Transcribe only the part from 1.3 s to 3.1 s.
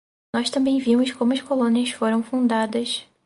as colônias foram fundadas.